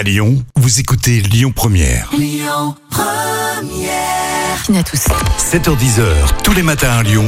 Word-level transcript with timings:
À 0.00 0.02
Lyon, 0.02 0.42
vous 0.56 0.80
écoutez 0.80 1.20
Lyon 1.20 1.52
Première. 1.54 2.08
à 4.74 4.82
tous. 4.82 5.04
7h10h, 5.36 6.40
tous 6.42 6.54
les 6.54 6.62
matins 6.62 6.88
à 6.88 7.02
Lyon, 7.02 7.26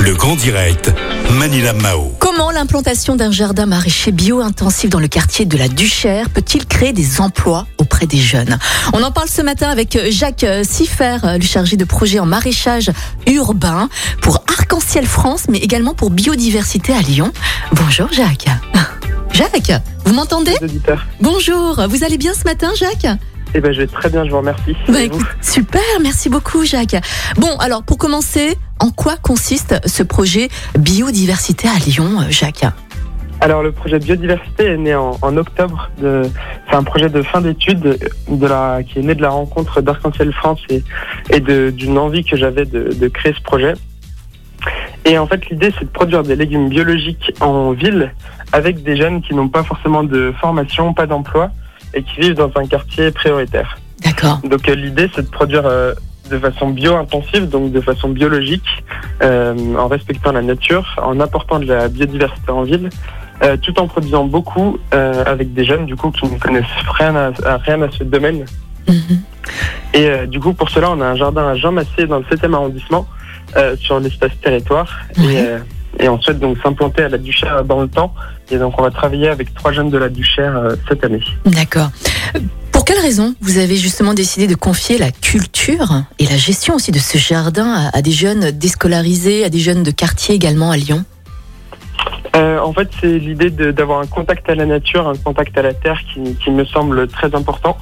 le 0.00 0.14
grand 0.14 0.34
direct, 0.34 0.90
Manila 1.32 1.74
Mao. 1.74 2.14
Comment 2.20 2.50
l'implantation 2.50 3.14
d'un 3.14 3.30
jardin 3.30 3.66
maraîcher 3.66 4.10
bio-intensif 4.10 4.88
dans 4.88 5.00
le 5.00 5.08
quartier 5.08 5.44
de 5.44 5.58
la 5.58 5.68
Duchère 5.68 6.30
peut-il 6.30 6.64
créer 6.64 6.94
des 6.94 7.20
emplois 7.20 7.66
auprès 7.76 8.06
des 8.06 8.16
jeunes? 8.16 8.58
On 8.94 9.02
en 9.02 9.10
parle 9.10 9.28
ce 9.28 9.42
matin 9.42 9.68
avec 9.68 9.98
Jacques 10.08 10.46
Siffer, 10.62 11.18
le 11.24 11.44
chargé 11.44 11.76
de 11.76 11.84
projet 11.84 12.20
en 12.20 12.26
maraîchage 12.26 12.90
urbain 13.26 13.90
pour 14.22 14.42
Arc-en-Ciel 14.48 15.04
France, 15.04 15.42
mais 15.50 15.58
également 15.58 15.92
pour 15.92 16.08
biodiversité 16.08 16.94
à 16.94 17.02
Lyon. 17.02 17.34
Bonjour 17.72 18.10
Jacques. 18.10 18.46
Jacques, 19.34 19.72
vous 20.04 20.14
m'entendez. 20.14 20.54
Bonjour, 21.20 21.84
vous 21.88 22.04
allez 22.04 22.18
bien 22.18 22.32
ce 22.34 22.44
matin 22.44 22.70
Jacques 22.76 23.18
Eh 23.52 23.60
ben, 23.60 23.72
je 23.72 23.80
vais 23.80 23.88
très 23.88 24.08
bien, 24.08 24.24
je 24.24 24.30
vous 24.30 24.36
remercie. 24.36 24.76
Bah, 24.86 25.00
vous 25.10 25.24
super, 25.40 25.82
merci 26.00 26.28
beaucoup 26.28 26.64
Jacques. 26.64 26.94
Bon, 27.36 27.56
alors 27.58 27.82
pour 27.82 27.98
commencer, 27.98 28.56
en 28.78 28.90
quoi 28.90 29.16
consiste 29.16 29.80
ce 29.86 30.04
projet 30.04 30.50
biodiversité 30.78 31.66
à 31.66 31.76
Lyon, 31.84 32.20
Jacques 32.30 32.64
Alors, 33.40 33.64
le 33.64 33.72
projet 33.72 33.98
biodiversité 33.98 34.66
est 34.66 34.76
né 34.76 34.94
en, 34.94 35.18
en 35.20 35.36
octobre. 35.36 35.90
C'est 36.00 36.76
un 36.76 36.84
projet 36.84 37.08
de 37.08 37.20
fin 37.22 37.40
d'études 37.40 37.98
de 38.28 38.46
la, 38.46 38.84
qui 38.84 39.00
est 39.00 39.02
né 39.02 39.16
de 39.16 39.22
la 39.22 39.30
rencontre 39.30 39.80
d'Arc-en-Ciel 39.80 40.32
France 40.32 40.60
et, 41.30 41.40
d'une 41.40 41.98
envie 41.98 42.24
que 42.24 42.36
j'avais 42.36 42.66
de, 42.66 42.94
de 42.94 43.08
créer 43.08 43.34
ce 43.36 43.42
projet. 43.42 43.74
Et 45.04 45.18
en 45.18 45.26
fait, 45.26 45.50
l'idée, 45.50 45.70
c'est 45.76 45.84
de 45.84 45.90
produire 45.90 46.22
des 46.22 46.36
légumes 46.36 46.68
biologiques 46.68 47.32
en 47.40 47.72
ville 47.72 48.12
avec 48.58 48.82
des 48.84 48.96
jeunes 48.96 49.20
qui 49.20 49.34
n'ont 49.34 49.48
pas 49.48 49.64
forcément 49.64 50.04
de 50.04 50.32
formation, 50.40 50.94
pas 50.94 51.06
d'emploi 51.06 51.50
et 51.92 52.02
qui 52.02 52.20
vivent 52.20 52.34
dans 52.34 52.52
un 52.56 52.66
quartier 52.66 53.10
prioritaire. 53.10 53.76
D'accord. 54.04 54.38
Donc 54.44 54.68
euh, 54.68 54.74
l'idée 54.76 55.10
c'est 55.14 55.22
de 55.28 55.30
produire 55.30 55.66
euh, 55.66 55.92
de 56.30 56.38
façon 56.38 56.66
bio-intensive, 56.70 57.48
donc 57.48 57.72
de 57.72 57.80
façon 57.80 58.08
biologique, 58.10 58.70
euh, 59.22 59.54
en 59.76 59.88
respectant 59.88 60.30
la 60.32 60.42
nature, 60.42 60.86
en 61.02 61.18
apportant 61.20 61.58
de 61.58 61.66
la 61.66 61.88
biodiversité 61.88 62.50
en 62.50 62.62
ville, 62.62 62.88
tout 63.62 63.78
en 63.80 63.86
produisant 63.88 64.24
beaucoup 64.24 64.78
avec 64.92 65.52
des 65.52 65.64
jeunes 65.70 65.84
du 65.86 65.96
coup 65.96 66.10
qui 66.12 66.24
ne 66.26 66.38
connaissent 66.38 66.78
rien 66.98 67.14
à, 67.16 67.26
à- 67.44 67.56
rien 67.58 67.82
à 67.82 67.90
ce 67.90 68.04
domaine. 68.04 68.44
Mhm. 68.88 69.20
Et 69.92 70.26
du 70.28 70.38
coup 70.40 70.54
pour 70.54 70.70
cela 70.70 70.90
on 70.92 71.00
a 71.00 71.06
un 71.06 71.16
jardin 71.16 71.48
à 71.48 71.54
Jean 71.56 71.72
Massé 71.72 72.06
dans 72.06 72.18
le 72.22 72.24
7e 72.24 72.54
arrondissement 72.54 73.06
sur 73.84 73.98
l'espace 74.00 74.32
territoire 74.40 74.88
et, 75.18 76.04
et 76.04 76.08
on 76.08 76.18
souhaite 76.22 76.38
donc 76.40 76.56
s'implanter 76.62 77.02
à 77.04 77.08
la 77.08 77.18
Duchère 77.18 77.64
dans 77.64 77.80
le 77.82 77.88
temps 77.88 78.14
et 78.50 78.58
donc 78.58 78.78
on 78.78 78.82
va 78.82 78.90
travailler 78.90 79.28
avec 79.28 79.54
trois 79.54 79.72
jeunes 79.72 79.90
de 79.90 79.98
la 79.98 80.08
Duchère 80.08 80.56
euh, 80.56 80.74
cette 80.88 81.04
année. 81.04 81.20
D'accord. 81.44 81.90
Pour 82.72 82.84
quelle 82.84 82.98
raison 82.98 83.34
vous 83.40 83.58
avez 83.58 83.76
justement 83.76 84.14
décidé 84.14 84.46
de 84.46 84.54
confier 84.54 84.98
la 84.98 85.10
culture 85.10 86.02
et 86.18 86.26
la 86.26 86.36
gestion 86.36 86.74
aussi 86.74 86.92
de 86.92 86.98
ce 86.98 87.18
jardin 87.18 87.72
à, 87.72 87.96
à 87.98 88.02
des 88.02 88.10
jeunes 88.10 88.50
déscolarisés, 88.50 89.44
à 89.44 89.48
des 89.48 89.60
jeunes 89.60 89.82
de 89.82 89.90
quartier 89.90 90.34
également 90.34 90.70
à 90.70 90.76
Lyon? 90.76 91.04
Euh, 92.36 92.58
en 92.58 92.72
fait, 92.72 92.88
c'est 93.00 93.18
l'idée 93.18 93.48
d'avoir 93.50 94.00
un 94.00 94.06
contact 94.06 94.50
à 94.50 94.56
la 94.56 94.66
nature, 94.66 95.08
un 95.08 95.16
contact 95.16 95.56
à 95.56 95.62
la 95.62 95.72
terre 95.72 96.00
qui, 96.12 96.34
qui 96.34 96.50
me 96.50 96.64
semble 96.64 97.06
très 97.06 97.32
important. 97.32 97.78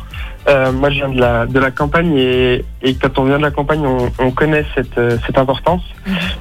Euh, 0.46 0.70
moi, 0.72 0.90
je 0.90 0.96
viens 0.96 1.08
de 1.08 1.18
la, 1.18 1.46
de 1.46 1.58
la 1.58 1.70
campagne 1.70 2.14
et, 2.18 2.62
et 2.82 2.94
quand 2.94 3.18
on 3.18 3.24
vient 3.24 3.38
de 3.38 3.42
la 3.42 3.50
campagne, 3.50 3.80
on, 3.86 4.12
on 4.18 4.30
connaît 4.30 4.66
cette, 4.74 5.00
cette 5.24 5.38
importance. 5.38 5.82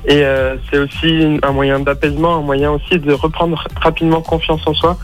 Et 0.06 0.24
euh, 0.24 0.56
c'est 0.70 0.80
aussi 0.80 1.40
un 1.44 1.52
moyen 1.52 1.80
d'apaisement, 1.80 2.38
un 2.38 2.42
moyen 2.42 2.72
aussi 2.72 2.98
de 3.00 3.14
reprendre 3.14 3.64
rapidement 3.80 4.22
confiance 4.22 4.62
en 4.66 4.74
soi. 4.74 4.98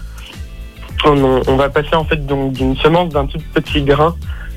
On, 1.06 1.56
va 1.56 1.70
passer 1.70 1.96
en 1.96 2.04
fait 2.04 2.26
donc 2.26 2.54
d'une 2.54 2.76
semence 2.78 3.10
d'un 3.10 3.28
tout 3.28 3.38
petit 3.54 3.82
grain 3.84 4.16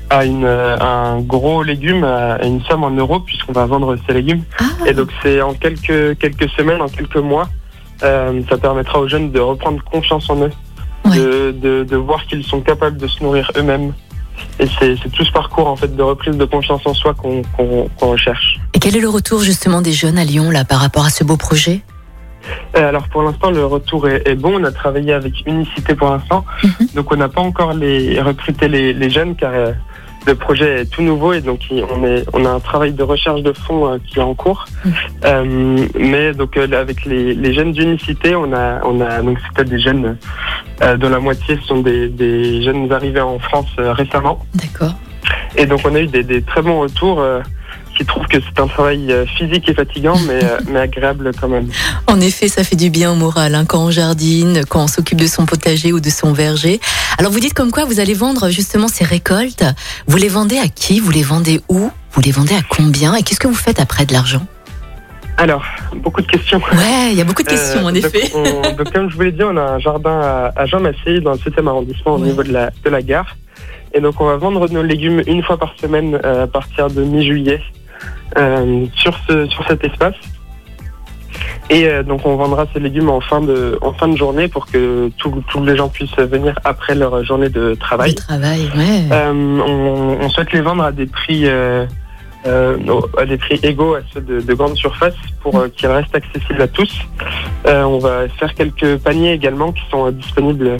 à 0.09 0.25
une, 0.25 0.43
euh, 0.43 0.75
un 0.79 1.21
gros 1.21 1.61
légume, 1.63 2.03
à 2.03 2.43
une 2.43 2.61
somme 2.63 2.83
en 2.83 2.89
euros 2.89 3.19
puisqu'on 3.19 3.53
va 3.53 3.65
vendre 3.67 3.95
ces 4.07 4.13
légumes. 4.13 4.43
Ah, 4.59 4.63
Et 4.87 4.93
donc 4.93 5.09
c'est 5.21 5.41
en 5.41 5.53
quelques 5.53 6.17
quelques 6.17 6.49
semaines, 6.57 6.81
en 6.81 6.87
quelques 6.89 7.15
mois, 7.17 7.47
euh, 8.03 8.41
ça 8.49 8.57
permettra 8.57 8.99
aux 8.99 9.07
jeunes 9.07 9.31
de 9.31 9.39
reprendre 9.39 9.81
confiance 9.83 10.29
en 10.29 10.37
eux, 10.41 10.51
Ouais. 11.05 11.15
de, 11.17 11.51
de, 11.51 11.83
de 11.83 11.95
voir 11.95 12.25
qu'ils 12.25 12.43
sont 12.45 12.61
capables 12.61 12.97
de 12.97 13.07
se 13.07 13.23
nourrir 13.23 13.49
eux-mêmes. 13.57 13.93
Et 14.59 14.65
c'est 14.79 14.95
tout 15.11 15.23
ce 15.23 15.31
parcours 15.31 15.67
en 15.67 15.75
fait 15.75 15.95
de 15.95 16.01
reprise 16.03 16.35
de 16.35 16.45
confiance 16.45 16.81
en 16.85 16.93
soi 16.93 17.13
qu'on 17.13 17.89
recherche. 18.01 18.50
Quel 18.81 18.97
est 18.97 18.99
le 18.99 19.09
retour 19.09 19.41
justement 19.41 19.81
des 19.81 19.91
jeunes 19.93 20.17
à 20.17 20.23
Lyon 20.23 20.49
là 20.49 20.65
par 20.65 20.79
rapport 20.79 21.05
à 21.05 21.09
ce 21.09 21.23
beau 21.23 21.37
projet? 21.37 21.81
Euh, 22.75 22.89
alors 22.89 23.07
pour 23.09 23.21
l'instant 23.21 23.51
le 23.51 23.63
retour 23.65 24.07
est, 24.09 24.27
est 24.27 24.35
bon. 24.35 24.59
On 24.59 24.63
a 24.63 24.71
travaillé 24.71 25.13
avec 25.13 25.33
Unicité 25.45 25.93
pour 25.93 26.09
l'instant, 26.09 26.43
Mhm. 26.63 26.87
donc 26.95 27.11
on 27.11 27.15
n'a 27.15 27.29
pas 27.29 27.41
encore 27.41 27.73
les 27.73 28.19
recruté 28.19 28.67
les, 28.67 28.93
les 28.93 29.09
jeunes 29.11 29.35
car 29.35 29.51
euh, 29.53 29.71
le 30.25 30.33
projet 30.35 30.81
est 30.81 30.85
tout 30.85 31.03
nouveau 31.03 31.33
et 31.33 31.41
donc 31.41 31.59
on 31.71 32.03
est 32.03 32.25
on 32.33 32.43
a 32.45 32.49
un 32.49 32.59
travail 32.59 32.93
de 32.93 33.03
recherche 33.03 33.41
de 33.43 33.53
fonds 33.53 33.87
euh, 33.87 33.97
qui 34.07 34.17
est 34.17 34.23
en 34.23 34.33
cours. 34.33 34.65
Mhm. 34.83 34.93
Euh, 35.25 35.87
mais 35.99 36.33
donc 36.33 36.57
avec 36.57 37.05
les, 37.05 37.35
les 37.35 37.53
jeunes 37.53 37.73
d'Unicité, 37.73 38.35
on 38.35 38.51
a 38.51 38.81
on 38.83 38.99
a 38.99 39.21
donc 39.21 39.37
c'était 39.47 39.69
des 39.69 39.79
jeunes 39.79 40.17
dont 40.97 41.09
la 41.09 41.19
moitié 41.19 41.59
sont 41.67 41.81
des, 41.81 42.07
des 42.09 42.63
jeunes 42.63 42.91
arrivés 42.91 43.21
en 43.21 43.37
France 43.37 43.69
récemment. 43.77 44.43
D'accord. 44.55 44.95
Et 45.55 45.67
donc 45.67 45.81
on 45.85 45.93
a 45.93 45.99
eu 45.99 46.07
des, 46.07 46.23
des 46.23 46.41
très 46.41 46.63
bons 46.63 46.79
retours 46.79 47.23
qui 48.01 48.05
trouvent 48.07 48.27
que 48.27 48.37
c'est 48.41 48.59
un 48.59 48.67
travail 48.67 49.11
euh, 49.11 49.25
physique 49.25 49.69
et 49.69 49.73
fatigant 49.73 50.17
mais 50.27 50.43
euh, 50.43 50.57
mais 50.67 50.79
agréable 50.79 51.31
quand 51.39 51.47
même. 51.47 51.67
En 52.07 52.19
effet, 52.19 52.47
ça 52.47 52.63
fait 52.63 52.75
du 52.75 52.89
bien 52.89 53.11
au 53.11 53.15
moral 53.15 53.53
hein, 53.55 53.65
quand 53.65 53.79
on 53.85 53.91
jardine, 53.91 54.61
quand 54.67 54.83
on 54.83 54.87
s'occupe 54.87 55.19
de 55.19 55.27
son 55.27 55.45
potager 55.45 55.93
ou 55.93 55.99
de 55.99 56.09
son 56.09 56.33
verger. 56.33 56.79
Alors 57.17 57.31
vous 57.31 57.39
dites 57.39 57.53
comme 57.53 57.71
quoi 57.71 57.85
vous 57.85 57.99
allez 57.99 58.13
vendre 58.13 58.49
justement 58.49 58.87
ces 58.87 59.03
récoltes. 59.03 59.63
Vous 60.07 60.17
les 60.17 60.29
vendez 60.29 60.57
à 60.57 60.67
qui? 60.67 60.99
Vous 60.99 61.11
les 61.11 61.23
vendez 61.23 61.61
où? 61.69 61.91
Vous 62.13 62.21
les 62.21 62.31
vendez 62.31 62.55
à 62.55 62.61
combien? 62.69 63.15
Et 63.15 63.23
qu'est-ce 63.23 63.39
que 63.39 63.47
vous 63.47 63.53
faites 63.53 63.79
après 63.79 64.05
de 64.05 64.13
l'argent? 64.13 64.45
Alors, 65.37 65.63
beaucoup 65.95 66.21
de 66.21 66.27
questions. 66.27 66.59
Ouais, 66.73 67.11
il 67.11 67.17
y 67.17 67.21
a 67.21 67.23
beaucoup 67.23 67.41
de 67.41 67.47
questions 67.47 67.79
Euh, 67.79 67.89
en 67.89 67.91
donc, 67.93 67.97
effet. 67.97 68.31
on- 68.35 68.75
donc, 68.75 68.91
comme 68.93 69.09
je 69.09 69.15
vous 69.15 69.21
l'ai 69.21 69.31
dit, 69.31 69.43
on 69.43 69.55
a 69.57 69.61
un 69.61 69.79
jardin 69.79 70.19
à, 70.21 70.51
à 70.55 70.65
Jean-Massé, 70.65 71.19
dans 71.21 71.31
le 71.31 71.37
7e 71.37 71.67
arrondissement, 71.67 72.15
au 72.15 72.19
niveau 72.19 72.43
de 72.43 72.51
la, 72.51 72.69
de 72.83 72.89
la 72.89 73.01
gare. 73.01 73.37
Et 73.93 74.01
donc, 74.01 74.19
on 74.21 74.25
va 74.25 74.35
vendre 74.37 74.67
nos 74.69 74.83
légumes 74.83 75.23
une 75.27 75.41
fois 75.41 75.57
par 75.57 75.73
semaine 75.81 76.15
à 76.23 76.47
partir 76.47 76.89
de 76.89 77.01
mi-juillet 77.03 77.61
sur, 78.95 79.13
ce, 79.27 79.47
sur 79.47 79.67
cet 79.67 79.83
espace. 79.83 80.15
Et 81.69 81.87
euh, 81.87 82.03
donc, 82.03 82.25
on 82.25 82.35
vendra 82.35 82.65
ces 82.73 82.79
légumes 82.79 83.09
en 83.09 83.21
fin 83.21 83.39
de, 83.39 83.77
en 83.81 83.93
fin 83.93 84.09
de 84.09 84.17
journée 84.17 84.49
pour 84.49 84.65
que 84.65 85.09
tous 85.17 85.31
tous 85.49 85.63
les 85.63 85.77
gens 85.77 85.87
puissent 85.87 86.17
venir 86.17 86.53
après 86.65 86.95
leur 86.95 87.23
journée 87.23 87.49
de 87.49 87.75
travail. 87.75 88.15
Travail, 88.15 88.69
ouais. 88.75 89.03
Euh, 89.11 89.31
on, 89.31 90.17
on 90.21 90.29
souhaite 90.29 90.51
les 90.51 90.61
vendre 90.61 90.83
à 90.83 90.91
des 90.91 91.05
prix 91.05 91.43
euh, 91.45 91.85
euh, 92.45 92.77
à 93.17 93.25
des 93.25 93.37
prix 93.37 93.59
égaux 93.63 93.95
à 93.95 94.01
ceux 94.13 94.21
de, 94.21 94.41
de 94.41 94.53
grande 94.53 94.75
surface 94.75 95.13
pour 95.41 95.57
euh, 95.57 95.69
qu'ils 95.69 95.87
restent 95.87 96.15
accessibles 96.15 96.61
à 96.61 96.67
tous. 96.67 96.93
Euh, 97.67 97.83
on 97.83 97.99
va 97.99 98.27
faire 98.27 98.53
quelques 98.53 98.97
paniers 98.97 99.31
également 99.31 99.71
qui 99.71 99.83
sont 99.89 100.07
euh, 100.07 100.11
disponibles 100.11 100.77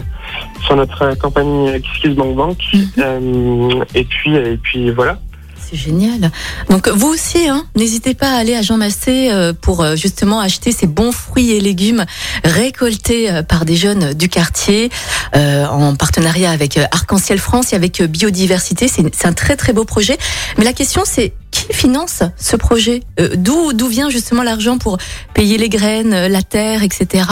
sur 0.64 0.76
notre 0.76 1.02
euh, 1.02 1.14
campagne 1.14 1.80
KissKissBankBank. 1.80 2.36
Bank. 2.36 2.58
Mhm. 2.74 2.88
Euh, 2.98 3.84
et 3.94 4.04
puis 4.04 4.36
et 4.36 4.56
puis 4.58 4.90
voilà. 4.90 5.18
C'est 5.68 5.76
génial. 5.76 6.30
Donc 6.70 6.88
vous 6.88 7.08
aussi, 7.08 7.48
hein, 7.48 7.64
n'hésitez 7.76 8.14
pas 8.14 8.30
à 8.32 8.36
aller 8.36 8.54
à 8.54 8.62
Jean 8.62 8.76
Massé 8.76 9.30
euh, 9.30 9.52
pour 9.52 9.82
euh, 9.82 9.96
justement 9.96 10.40
acheter 10.40 10.72
ces 10.72 10.86
bons 10.86 11.12
fruits 11.12 11.50
et 11.50 11.60
légumes 11.60 12.04
récoltés 12.44 13.30
euh, 13.30 13.42
par 13.42 13.64
des 13.64 13.76
jeunes 13.76 14.14
du 14.14 14.28
quartier 14.28 14.90
en 15.34 15.94
partenariat 15.96 16.50
avec 16.50 16.76
Arc-en-Ciel 16.76 17.38
France 17.38 17.72
et 17.72 17.76
avec 17.76 18.02
Biodiversité. 18.02 18.86
C'est 18.88 19.26
un 19.26 19.32
très 19.32 19.56
très 19.56 19.72
beau 19.72 19.84
projet. 19.84 20.18
Mais 20.58 20.64
la 20.64 20.72
question 20.72 21.02
c'est 21.04 21.32
qui 21.50 21.72
finance 21.72 22.22
ce 22.36 22.56
projet? 22.56 23.02
D'où 23.36 23.72
d'où 23.72 23.88
vient 23.88 24.10
justement 24.10 24.42
l'argent 24.42 24.78
pour 24.78 24.98
payer 25.34 25.58
les 25.58 25.68
graines, 25.68 26.26
la 26.26 26.42
terre, 26.42 26.82
etc. 26.82 27.24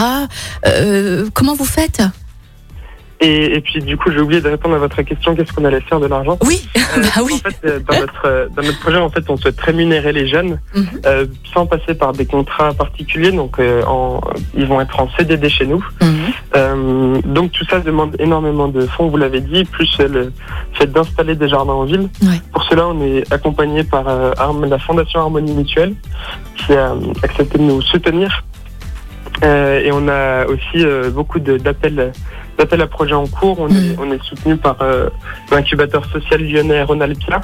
Comment 1.33 1.53
vous 1.53 1.65
faites? 1.65 2.01
Et, 3.23 3.55
et 3.55 3.61
puis 3.61 3.79
du 3.81 3.97
coup 3.97 4.11
j'ai 4.11 4.19
oublié 4.19 4.41
de 4.41 4.49
répondre 4.49 4.73
à 4.75 4.79
votre 4.79 5.01
question 5.03 5.35
qu'est-ce 5.35 5.53
qu'on 5.53 5.63
allait 5.65 5.81
faire 5.81 5.99
de 5.99 6.07
l'argent 6.07 6.37
Oui, 6.45 6.67
Euh, 6.97 7.01
bah 7.03 7.21
oui. 7.23 7.33
En 7.45 7.49
fait, 7.49 7.57
euh, 7.65 7.79
dans 7.79 7.99
notre, 8.01 8.21
euh, 8.25 8.47
dans 8.53 8.63
notre 8.63 8.79
projet, 8.81 8.97
en 8.97 9.09
fait, 9.09 9.23
on 9.29 9.37
souhaite 9.37 9.59
rémunérer 9.61 10.11
les 10.11 10.27
jeunes 10.27 10.59
Mhm. 10.75 10.85
euh, 11.05 11.25
sans 11.53 11.65
passer 11.65 11.93
par 11.93 12.11
des 12.11 12.25
contrats 12.25 12.73
particuliers. 12.73 13.31
Donc, 13.31 13.59
euh, 13.59 13.81
en, 13.87 14.19
ils 14.55 14.65
vont 14.65 14.81
être 14.81 14.99
en 14.99 15.07
CDD 15.17 15.47
chez 15.49 15.65
nous. 15.67 15.81
Mhm. 16.01 17.21
Donc, 17.33 17.51
tout 17.53 17.63
ça 17.69 17.79
demande 17.79 18.15
énormément 18.19 18.67
de 18.67 18.81
fonds, 18.87 19.07
vous 19.07 19.15
l'avez 19.17 19.39
dit, 19.39 19.63
plus 19.63 19.97
le 19.99 20.33
fait 20.73 20.87
d'installer 20.87 21.35
des 21.35 21.47
jardins 21.47 21.73
en 21.73 21.85
ville. 21.85 22.09
Pour 22.51 22.63
cela, 22.65 22.87
on 22.87 23.01
est 23.01 23.31
accompagné 23.31 23.83
par 23.85 24.03
la 24.05 24.79
Fondation 24.79 25.21
Harmonie 25.21 25.53
Mutuelle 25.53 25.93
qui 26.57 26.73
a 26.73 26.93
accepté 27.23 27.57
de 27.57 27.63
nous 27.63 27.81
soutenir. 27.81 28.43
Et 29.43 29.89
on 29.93 30.07
a 30.09 30.45
aussi 30.45 30.85
beaucoup 31.13 31.39
d'appels 31.39 32.11
d'appels 32.57 32.81
à 32.81 32.87
projets 32.87 33.13
en 33.13 33.27
cours. 33.27 33.59
On 33.59 33.67
est, 33.69 33.73
Mhm. 33.73 33.95
on 33.99 34.11
est 34.11 34.23
soutenu 34.23 34.57
par 34.57 34.77
euh, 34.81 35.09
l'incubateur 35.51 36.05
social 36.11 36.41
lyonnais 36.43 36.83
Ronalpia 36.83 37.41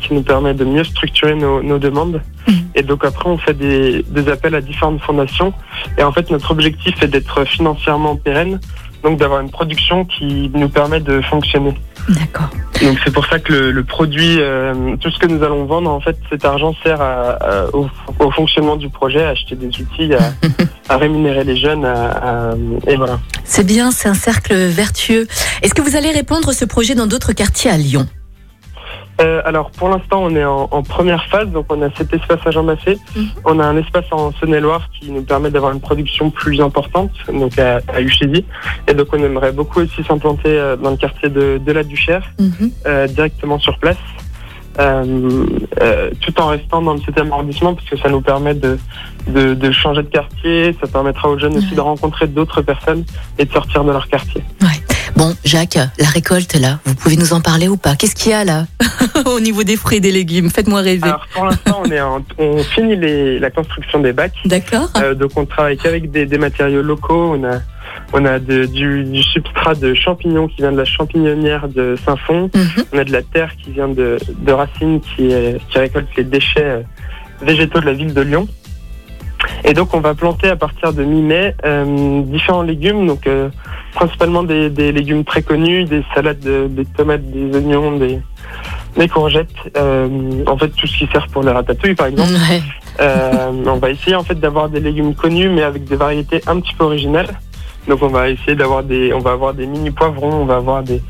qui 0.00 0.14
nous 0.14 0.22
permet 0.22 0.54
de 0.54 0.64
mieux 0.64 0.84
structurer 0.84 1.34
nos, 1.34 1.62
nos 1.62 1.78
demandes. 1.78 2.20
Mhm. 2.48 2.54
Et 2.74 2.82
donc 2.82 3.04
après, 3.04 3.28
on 3.28 3.38
fait 3.38 3.54
des, 3.54 4.02
des 4.08 4.28
appels 4.28 4.54
à 4.54 4.60
différentes 4.60 5.00
fondations. 5.00 5.52
Et 5.98 6.02
en 6.02 6.12
fait, 6.12 6.30
notre 6.30 6.50
objectif 6.50 7.02
est 7.02 7.08
d'être 7.08 7.44
financièrement 7.44 8.16
pérenne. 8.16 8.60
donc 9.02 9.18
d'avoir 9.18 9.40
une 9.42 9.50
production 9.50 10.06
qui 10.06 10.50
nous 10.54 10.70
permet 10.70 10.98
de 10.98 11.20
fonctionner. 11.20 11.74
D'accord. 12.08 12.50
Donc 12.82 12.98
c'est 13.04 13.12
pour 13.12 13.24
ça 13.26 13.38
que 13.38 13.52
le, 13.52 13.70
le 13.70 13.84
produit, 13.84 14.36
euh, 14.40 14.96
tout 15.00 15.10
ce 15.10 15.18
que 15.18 15.26
nous 15.26 15.42
allons 15.42 15.64
vendre, 15.64 15.90
en 15.90 16.00
fait, 16.00 16.16
cet 16.30 16.44
argent 16.44 16.74
sert 16.82 17.00
à- 17.00 17.30
à- 17.32 17.66
au, 17.72 17.88
au 18.18 18.30
fonctionnement 18.30 18.76
du 18.76 18.90
projet, 18.90 19.22
à 19.24 19.30
acheter 19.30 19.54
des 19.56 19.68
outils, 19.68 20.12
à, 20.12 20.32
à 20.92 20.96
rémunérer 20.98 21.44
les 21.44 21.56
jeunes, 21.56 21.84
à- 21.84 22.50
à- 22.50 22.54
et 22.86 22.96
voilà. 22.96 23.20
C'est 23.44 23.64
bien, 23.64 23.90
c'est 23.90 24.08
un 24.08 24.14
cercle 24.14 24.54
vertueux. 24.54 25.26
Est-ce 25.62 25.72
que 25.74 25.82
vous 25.82 25.96
allez 25.96 26.10
répandre 26.10 26.52
ce 26.52 26.64
projet 26.64 26.94
dans 26.94 27.06
d'autres 27.06 27.32
quartiers 27.32 27.70
à 27.70 27.76
Lyon? 27.78 28.06
Euh, 29.20 29.40
alors 29.44 29.70
pour 29.70 29.88
l'instant, 29.88 30.22
on 30.24 30.34
est 30.34 30.44
en, 30.44 30.68
en 30.70 30.82
première 30.82 31.24
phase, 31.26 31.48
donc 31.50 31.66
on 31.68 31.80
a 31.82 31.88
cet 31.96 32.12
espace 32.12 32.40
à 32.44 32.50
Jean 32.50 32.64
Massé, 32.64 32.98
Mhm. 33.16 33.28
on 33.44 33.58
a 33.60 33.64
un 33.64 33.76
espace 33.76 34.06
en 34.10 34.32
Saône-et-Loire 34.32 34.88
qui 34.98 35.10
nous 35.10 35.22
permet 35.22 35.50
d'avoir 35.50 35.72
une 35.72 35.80
production 35.80 36.30
plus 36.30 36.60
importante, 36.60 37.12
donc 37.32 37.58
à, 37.58 37.80
à 37.94 38.00
Uchézy, 38.00 38.44
et 38.88 38.94
donc 38.94 39.08
on 39.12 39.22
aimerait 39.22 39.52
beaucoup 39.52 39.80
aussi 39.80 40.02
s'implanter 40.06 40.48
euh, 40.58 40.76
dans 40.76 40.90
le 40.90 40.96
quartier 40.96 41.28
de, 41.28 41.58
de 41.64 41.72
la 41.72 41.84
Duchère. 41.84 42.24
Mhm. 42.40 42.70
euh, 42.86 43.06
directement 43.06 43.58
sur 43.60 43.78
place, 43.78 43.96
euh, 44.80 45.46
euh, 45.80 46.10
tout 46.20 46.40
en 46.40 46.48
restant 46.48 46.82
dans 46.82 46.94
le 46.94 47.00
7e 47.00 47.30
arrondissement, 47.30 47.74
parce 47.74 47.88
que 47.88 47.96
ça 47.96 48.08
nous 48.08 48.20
permet 48.20 48.54
de, 48.54 48.78
de, 49.28 49.54
de 49.54 49.70
changer 49.72 50.02
de 50.02 50.08
quartier, 50.08 50.76
ça 50.80 50.88
permettra 50.88 51.28
aux 51.28 51.38
jeunes 51.38 51.56
aussi 51.56 51.68
Ouais. 51.70 51.76
de 51.76 51.80
rencontrer 51.80 52.26
d'autres 52.26 52.62
personnes 52.62 53.04
et 53.38 53.44
de 53.44 53.52
sortir 53.52 53.84
de 53.84 53.92
leur 53.92 54.08
quartier. 54.08 54.42
Bon, 55.16 55.32
Jacques, 55.44 55.78
la 56.00 56.08
récolte 56.08 56.54
là, 56.56 56.80
vous 56.84 56.96
pouvez 56.96 57.16
nous 57.16 57.34
en 57.34 57.40
parler 57.40 57.68
ou 57.68 57.76
pas? 57.76 57.94
Qu'est-ce 57.94 58.16
qu'il 58.16 58.32
y 58.32 58.34
a 58.34 58.42
là? 58.44 58.66
au 59.26 59.40
niveau 59.40 59.62
des 59.64 59.76
fruits 59.76 59.98
et 59.98 60.00
des 60.00 60.10
légumes 60.12 60.50
Faites-moi 60.50 60.80
rêver. 60.80 61.02
Alors 61.04 61.26
pour 61.32 61.44
l'instant, 61.44 61.82
on, 61.84 61.90
est 61.90 62.00
en- 62.00 62.24
on 62.38 62.58
finit 62.58 62.96
les, 62.96 63.38
la 63.38 63.50
construction 63.50 64.00
des 64.00 64.12
bacs, 64.12 64.34
D'accord 64.44 64.90
euh, 64.96 65.14
donc 65.14 65.30
on 65.36 65.44
travaille 65.46 65.76
qu'avec 65.76 66.10
des, 66.10 66.26
des 66.26 66.38
matériaux 66.38 66.82
locaux, 66.82 67.34
on 67.36 67.44
a, 67.44 67.60
on 68.12 68.24
a 68.24 68.38
de- 68.38 68.66
du, 68.66 69.04
du 69.04 69.22
substrat 69.22 69.74
de 69.74 69.94
champignons 69.94 70.48
qui 70.48 70.56
vient 70.58 70.72
de 70.72 70.76
la 70.78 70.84
champignonnière 70.84 71.68
de 71.68 71.96
Saint-Fond, 72.04 72.50
Mhm. 72.54 72.84
On 72.92 72.98
a 72.98 73.04
de 73.04 73.12
la 73.12 73.22
terre 73.22 73.52
qui 73.56 73.70
vient 73.72 73.88
de, 73.88 74.18
de 74.38 74.52
Racine 74.52 75.00
qui, 75.00 75.28
récolte 75.74 76.08
les 76.16 76.24
déchets 76.24 76.60
euh, 76.64 76.80
végétaux 77.42 77.80
de 77.80 77.86
la 77.86 77.92
ville 77.92 78.14
de 78.14 78.20
Lyon. 78.20 78.46
Et 79.64 79.74
donc 79.74 79.92
on 79.94 80.00
va 80.00 80.14
planter 80.14 80.48
à 80.48 80.56
partir 80.56 80.92
de 80.92 81.04
mi-mai 81.04 81.54
euh, 81.64 82.22
différents 82.22 82.62
légumes, 82.62 83.06
donc 83.06 83.26
euh, 83.26 83.48
principalement 83.94 84.42
des, 84.42 84.70
des 84.70 84.90
légumes 84.92 85.24
très 85.24 85.42
connus, 85.42 85.84
des 85.84 86.02
salades, 86.14 86.40
de- 86.40 86.66
des 86.68 86.84
tomates, 86.86 87.28
des 87.30 87.54
oignons, 87.56 87.96
des, 87.98 88.20
des 88.96 89.08
courgettes, 89.08 89.48
euh, 89.76 90.08
en 90.46 90.56
fait 90.56 90.68
tout 90.68 90.86
ce 90.86 90.96
qui 90.98 91.06
sert 91.12 91.26
pour 91.28 91.42
les 91.42 91.50
ratatouilles 91.50 91.94
par 91.96 92.06
exemple. 92.06 92.30
Ouais. 92.32 92.62
Euh, 93.00 93.50
on 93.66 93.76
va 93.76 93.90
essayer 93.90 94.14
en 94.14 94.22
fait 94.22 94.38
d'avoir 94.38 94.68
des 94.68 94.80
légumes 94.80 95.14
connus 95.14 95.48
mais 95.48 95.62
avec 95.62 95.84
des 95.84 95.96
variétés 95.96 96.40
un 96.46 96.60
petit 96.60 96.74
peu 96.74 96.84
originales. 96.84 97.28
Donc 97.88 98.02
on 98.02 98.08
va 98.08 98.30
essayer 98.30 98.54
d'avoir 98.54 98.82
des, 98.84 99.12
on 99.12 99.18
va 99.18 99.32
avoir 99.32 99.52
des 99.52 99.66
mini 99.66 99.90
poivrons, 99.90 100.32
on 100.32 100.44
va 100.46 100.56
avoir 100.56 100.82
des, 100.82 101.02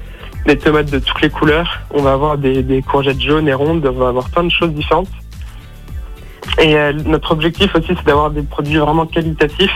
des 0.46 0.56
tomates 0.58 0.90
de 0.90 0.98
toutes 0.98 1.20
les 1.20 1.30
couleurs, 1.30 1.80
on 1.92 2.02
va 2.02 2.12
avoir 2.14 2.38
des, 2.38 2.62
des 2.62 2.80
courgettes 2.82 3.20
jaunes 3.20 3.48
et 3.48 3.54
rondes, 3.54 3.86
on 3.86 3.98
va 3.98 4.08
avoir 4.08 4.28
plein 4.30 4.44
de 4.44 4.50
choses 4.50 4.72
différentes. 4.72 5.08
Et 6.60 6.76
euh, 6.76 6.92
notre 7.06 7.32
objectif 7.32 7.74
aussi 7.74 7.88
c'est 7.96 8.04
d'avoir 8.06 8.30
des 8.30 8.42
produits 8.42 8.76
vraiment 8.78 9.06
qualitatifs. 9.06 9.74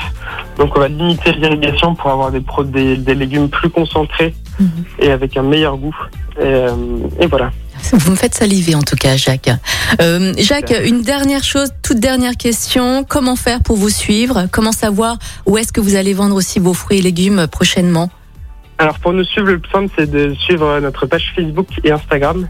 Donc 0.58 0.76
on 0.76 0.80
va 0.80 0.88
limiter 0.88 1.32
l'irrigation 1.32 1.94
pour 1.94 2.10
avoir 2.10 2.30
des, 2.30 2.40
pro- 2.40 2.64
des, 2.64 2.96
des 2.96 3.14
légumes 3.14 3.48
plus 3.48 3.68
concentrés 3.70 4.34
Mhm. 4.60 4.84
et 4.98 5.10
avec 5.12 5.36
un 5.36 5.42
meilleur 5.42 5.76
goût. 5.76 5.94
Et, 6.42 6.66
et 7.20 7.26
voilà. 7.28 7.52
Vous 7.92 8.10
me 8.10 8.16
faites 8.16 8.34
saliver 8.34 8.74
en 8.74 8.82
tout 8.82 8.96
cas, 8.96 9.16
Jacques. 9.16 9.50
Euh, 10.00 10.32
Jacques, 10.38 10.74
une 10.84 11.02
dernière 11.02 11.44
chose, 11.44 11.70
toute 11.82 11.98
dernière 11.98 12.36
question. 12.36 13.04
Comment 13.04 13.36
faire 13.36 13.62
pour 13.62 13.76
vous 13.76 13.90
suivre? 13.90 14.46
Comment 14.52 14.72
savoir 14.72 15.18
où 15.46 15.56
est-ce 15.56 15.72
que 15.72 15.80
vous 15.80 15.96
allez 15.96 16.14
vendre 16.14 16.36
aussi 16.36 16.58
vos 16.58 16.74
fruits 16.74 16.98
et 16.98 17.02
légumes 17.02 17.46
prochainement? 17.46 18.10
Alors 18.78 18.98
pour 19.00 19.12
nous 19.12 19.24
suivre, 19.24 19.48
le 19.48 19.58
plus 19.58 19.70
simple 19.72 19.92
c'est 19.98 20.08
de 20.08 20.34
suivre 20.34 20.78
notre 20.80 21.06
page 21.06 21.32
Facebook 21.34 21.66
et 21.82 21.90
Instagram. 21.90 22.48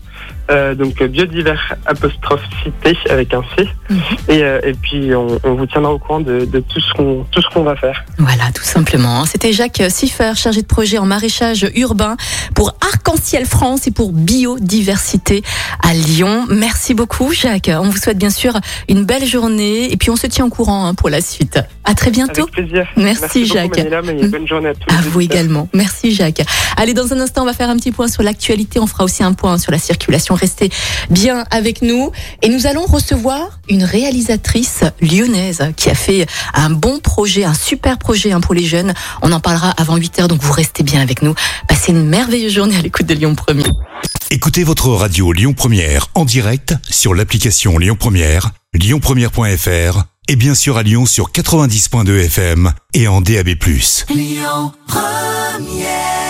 Euh, 0.50 0.74
donc 0.74 1.02
euh, 1.02 1.08
biodivers 1.08 1.76
apostrophe 1.84 2.40
cité 2.64 2.96
avec 3.10 3.34
un 3.34 3.42
C. 3.54 3.68
Mhm. 3.90 4.00
et, 4.28 4.42
euh, 4.42 4.60
et 4.64 4.72
puis 4.72 5.14
on, 5.14 5.38
on 5.44 5.54
vous 5.54 5.66
tiendra 5.66 5.92
au 5.92 5.98
courant 5.98 6.20
de, 6.20 6.46
de 6.46 6.60
tout 6.60 6.80
ce 6.80 6.90
qu'on 6.94 7.26
tout 7.30 7.42
ce 7.42 7.48
qu'on 7.52 7.64
va 7.64 7.76
faire. 7.76 8.02
Voilà, 8.16 8.44
tout 8.54 8.62
simplement. 8.62 9.26
C'était 9.26 9.52
Jacques 9.52 9.82
Siffer, 9.90 10.32
chargé 10.36 10.62
de 10.62 10.66
projet 10.66 10.96
en 10.96 11.04
maraîchage 11.04 11.66
urbain 11.76 12.16
pour 12.54 12.74
Arc-en-Ciel 12.80 13.44
France 13.44 13.86
et 13.88 13.90
pour 13.90 14.12
biodiversité 14.12 15.42
à 15.82 15.92
Lyon. 15.92 16.46
Merci 16.48 16.94
beaucoup, 16.94 17.32
Jacques. 17.32 17.70
On 17.70 17.90
vous 17.90 17.98
souhaite 17.98 18.18
bien 18.18 18.30
sûr 18.30 18.54
une 18.88 19.04
belle 19.04 19.26
journée 19.26 19.92
et 19.92 19.96
puis 19.98 20.08
on 20.08 20.16
se 20.16 20.26
tient 20.26 20.46
au 20.46 20.50
courant 20.50 20.86
hein, 20.86 20.94
pour 20.94 21.10
la 21.10 21.20
suite. 21.20 21.58
À 21.84 21.92
très 21.94 22.10
bientôt. 22.10 22.42
Avec 22.42 22.52
plaisir. 22.52 22.86
Merci, 22.96 23.42
beaucoup, 23.42 23.52
Jacques. 23.52 23.76
Manila, 23.76 24.00
mais 24.02 24.28
bonne 24.28 24.48
journée 24.48 24.70
à 24.70 24.74
tous. 24.74 24.94
À 24.94 25.00
vous 25.02 25.20
également. 25.20 25.68
Merci 25.74 26.14
Jacques. 26.14 26.42
Allez, 26.78 26.94
dans 26.94 27.12
un 27.12 27.20
instant, 27.20 27.42
on 27.42 27.46
va 27.46 27.52
faire 27.52 27.68
un 27.68 27.76
petit 27.76 27.92
point 27.92 28.08
sur 28.08 28.22
l'actualité. 28.22 28.78
On 28.80 28.86
fera 28.86 29.04
aussi 29.04 29.22
un 29.22 29.34
point 29.34 29.58
sur 29.58 29.72
la 29.72 29.78
circulation. 29.78 30.07
Restez 30.08 30.70
bien 31.10 31.44
avec 31.50 31.82
nous. 31.82 32.10
Et 32.42 32.48
nous 32.48 32.66
allons 32.66 32.86
recevoir 32.86 33.60
une 33.68 33.84
réalisatrice 33.84 34.84
lyonnaise 35.00 35.72
qui 35.76 35.90
a 35.90 35.94
fait 35.94 36.26
un 36.54 36.70
bon 36.70 36.98
projet, 36.98 37.44
un 37.44 37.54
super 37.54 37.98
projet 37.98 38.32
hein, 38.32 38.40
pour 38.40 38.54
les 38.54 38.64
jeunes. 38.64 38.94
On 39.22 39.32
en 39.32 39.40
parlera 39.40 39.70
avant 39.70 39.96
8 39.96 40.20
heures, 40.20 40.28
donc 40.28 40.42
vous 40.42 40.52
restez 40.52 40.82
bien 40.82 41.00
avec 41.00 41.22
nous. 41.22 41.34
Passez 41.66 41.92
une 41.92 42.04
merveilleuse 42.04 42.52
journée 42.52 42.76
à 42.76 42.82
l'écoute 42.82 43.06
de 43.06 43.14
Lyon 43.14 43.34
1er. 43.34 43.70
Écoutez 44.30 44.64
votre 44.64 44.88
radio 44.90 45.32
Lyon 45.32 45.54
Première 45.54 46.08
en 46.14 46.24
direct 46.24 46.74
sur 46.88 47.14
l'application 47.14 47.78
Lyon 47.78 47.96
Première, 47.98 48.50
lyonpremière.fr 48.74 50.02
et 50.28 50.36
bien 50.36 50.54
sûr 50.54 50.76
à 50.76 50.82
Lyon 50.82 51.06
sur 51.06 51.30
90.2 51.30 52.26
FM 52.26 52.72
et 52.92 53.08
en 53.08 53.20
DAB+. 53.22 53.48
Lyon 54.10 54.72
Première 54.86 56.27